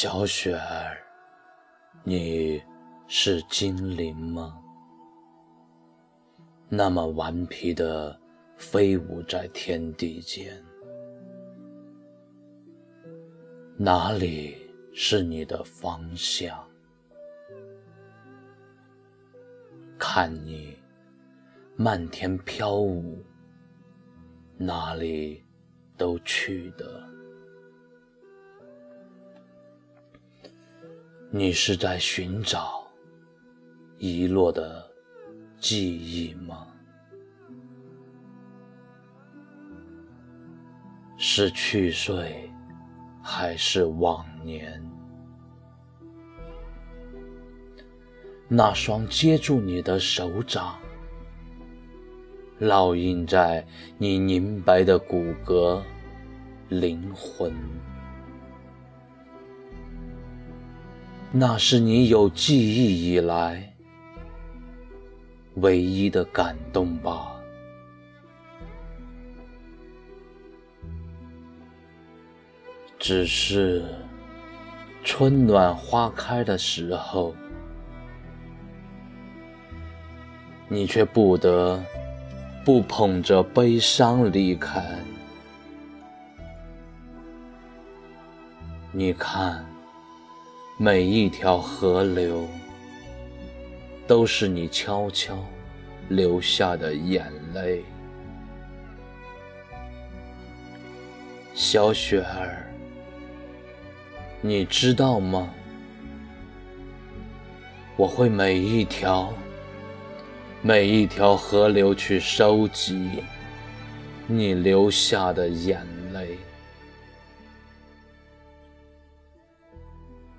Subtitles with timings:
[0.00, 0.96] 小雪儿，
[2.04, 2.62] 你
[3.08, 4.62] 是精灵吗？
[6.68, 8.16] 那么顽皮的
[8.56, 10.56] 飞舞在天地间，
[13.76, 16.56] 哪里是你的方向？
[19.98, 20.78] 看你
[21.74, 23.20] 漫天飘舞，
[24.56, 25.44] 哪里
[25.96, 27.07] 都去的。
[31.30, 32.82] 你是在寻找
[33.98, 34.82] 遗落的
[35.58, 36.66] 记忆吗？
[41.18, 42.50] 是去岁，
[43.22, 44.82] 还是往年？
[48.48, 50.78] 那双接住你的手掌，
[52.58, 53.66] 烙印在
[53.98, 55.82] 你凝白的骨骼、
[56.70, 57.52] 灵魂。
[61.30, 63.74] 那是你有记忆以来
[65.56, 67.34] 唯一的感动吧。
[72.98, 73.84] 只是
[75.04, 77.34] 春暖花开的时候，
[80.66, 81.78] 你却不得
[82.64, 84.82] 不捧着悲伤离开。
[88.92, 89.67] 你看。
[90.80, 92.46] 每一条河流，
[94.06, 95.36] 都是你悄悄
[96.08, 97.82] 流下的眼泪，
[101.52, 102.64] 小雪儿，
[104.40, 105.52] 你知道吗？
[107.96, 109.34] 我会每一条、
[110.62, 113.24] 每一条河流去收集
[114.28, 116.38] 你流下的眼泪。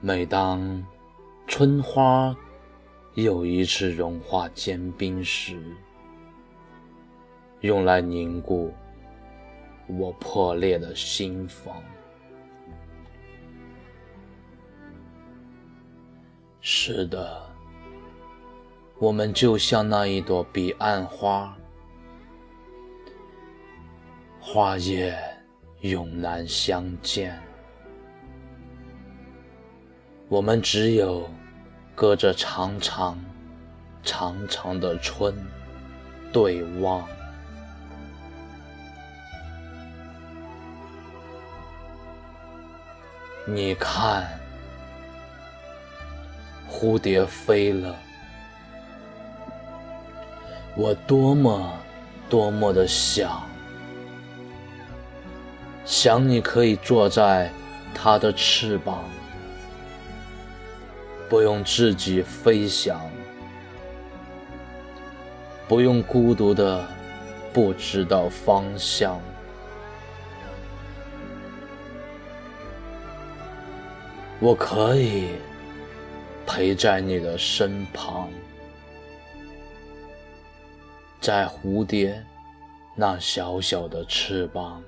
[0.01, 0.81] 每当
[1.45, 2.33] 春花
[3.15, 5.61] 又一次融化坚冰时，
[7.59, 8.73] 用来凝固
[9.87, 11.83] 我破裂的心房。
[16.61, 17.41] 是的，
[18.99, 21.57] 我们就像那一朵彼岸花，
[24.39, 25.13] 花叶
[25.81, 27.48] 永难相见。
[30.29, 31.27] 我们只有
[31.95, 33.17] 隔着长长、
[34.03, 35.33] 长长的春
[36.31, 37.03] 对望。
[43.43, 44.39] 你看，
[46.69, 47.95] 蝴蝶飞了，
[50.75, 51.73] 我多么
[52.29, 53.41] 多么的想，
[55.83, 57.49] 想你可以坐在
[57.95, 59.03] 它的翅膀。
[61.29, 62.99] 不用自己飞翔，
[65.67, 66.83] 不用孤独的
[67.53, 69.21] 不知道方向。
[74.39, 75.27] 我可以
[76.47, 78.27] 陪在你的身旁，
[81.21, 82.25] 在蝴蝶
[82.95, 84.81] 那小小的翅膀，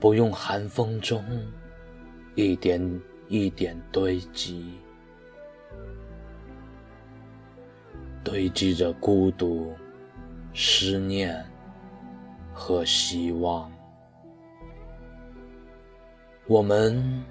[0.00, 1.24] 不用寒风中
[2.34, 3.00] 一点。
[3.28, 4.74] 一点堆积，
[8.22, 9.74] 堆积着孤独、
[10.54, 11.44] 思念
[12.52, 13.72] 和希望。
[16.46, 17.24] 我们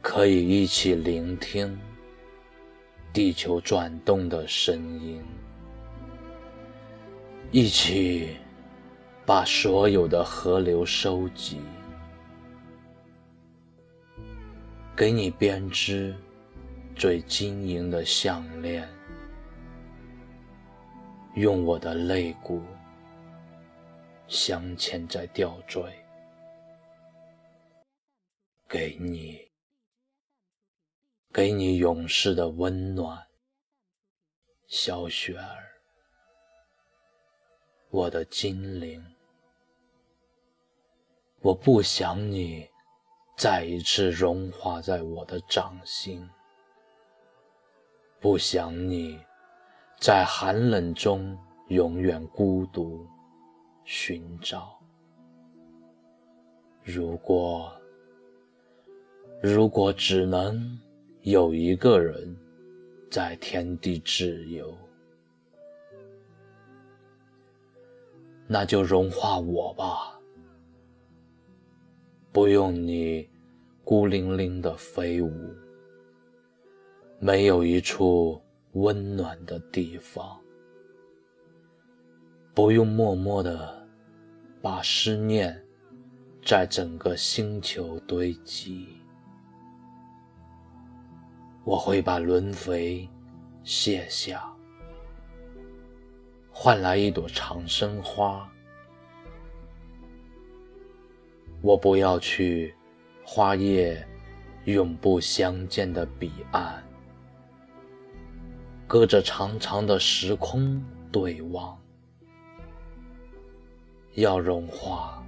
[0.00, 1.78] 可以一起聆听
[3.12, 5.22] 地球转动的声音，
[7.50, 8.36] 一起
[9.26, 11.60] 把所有的河流收集。
[14.96, 16.16] 给你编织
[16.96, 18.88] 最晶莹的项链，
[21.34, 22.62] 用我的肋骨
[24.26, 25.82] 镶嵌在吊坠，
[28.66, 29.38] 给你，
[31.30, 33.26] 给你永世的温暖，
[34.66, 35.72] 小雪儿，
[37.90, 39.04] 我的精灵，
[41.40, 42.66] 我不想你。
[43.36, 46.26] 再一次融化在我的掌心，
[48.18, 49.20] 不想你，
[50.00, 51.36] 在寒冷中
[51.68, 53.06] 永远孤独
[53.84, 54.80] 寻找。
[56.82, 57.70] 如果，
[59.42, 60.80] 如果只能
[61.20, 62.34] 有一个人
[63.10, 64.74] 在天地自由，
[68.46, 70.15] 那就融化我吧。
[72.36, 73.26] 不用你
[73.82, 75.32] 孤零零的飞舞，
[77.18, 78.38] 没有一处
[78.72, 80.38] 温暖的地方。
[82.52, 83.88] 不用默默的
[84.60, 85.58] 把思念
[86.44, 88.86] 在整个星球堆积，
[91.64, 93.08] 我会把轮回
[93.64, 94.46] 卸下，
[96.50, 98.46] 换来一朵长生花。
[101.62, 102.74] 我不要去
[103.24, 104.06] 花叶
[104.64, 106.82] 永不相见的彼岸，
[108.86, 111.76] 隔着长长的时空对望。
[114.14, 115.22] 要融化，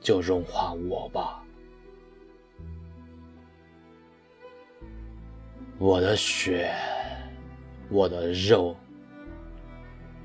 [0.00, 1.42] 就融化我吧，
[5.76, 6.72] 我的血，
[7.88, 8.76] 我的肉，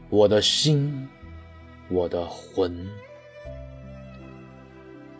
[0.09, 1.09] 我的心，
[1.89, 2.87] 我的魂，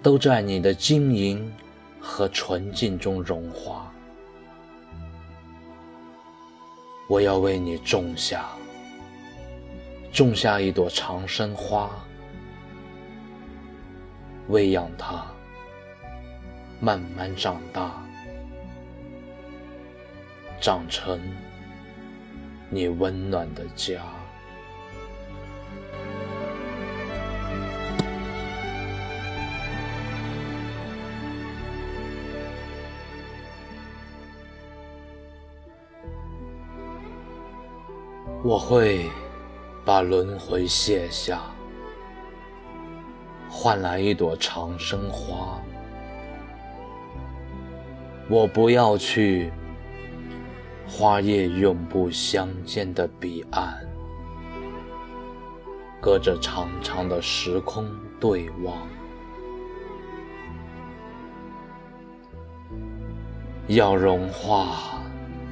[0.06, 1.52] 都在你的晶莹
[2.00, 3.92] 和纯净中融化。
[7.10, 8.46] 我要为你种下。
[10.14, 11.90] 种下一朵长生花，
[14.48, 15.26] 喂养它，
[16.80, 17.92] 慢慢长大，
[20.62, 21.20] 长成
[22.70, 24.04] 你温暖的家。
[38.46, 39.10] 我会。
[39.84, 41.44] 把轮回卸下，
[43.48, 45.62] 换来一朵长生花。
[48.28, 49.52] 我不要去
[50.88, 53.78] 花叶永不相见的彼岸，
[56.02, 57.88] 隔着长长的时空
[58.20, 58.76] 对望。
[63.68, 65.00] 要融化，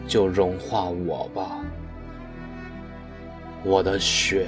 [0.07, 1.63] 就融化我吧。
[3.65, 4.45] 我的血，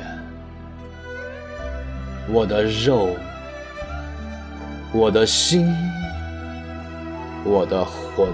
[2.28, 3.16] 我的肉，
[4.92, 5.74] 我的心，
[7.46, 8.28] 我的魂，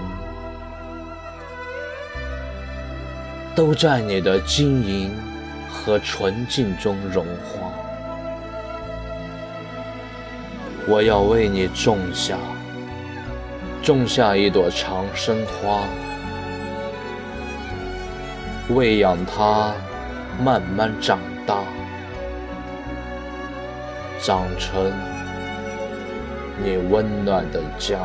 [3.54, 5.12] 都在你的晶莹
[5.70, 7.70] 和纯净中融化。
[10.88, 12.36] 我要为你种下，
[13.84, 15.84] 种下一朵长生花，
[18.70, 19.72] 喂养它。
[20.40, 21.62] 慢慢长大，
[24.20, 24.92] 长成
[26.62, 27.98] 你温暖的家。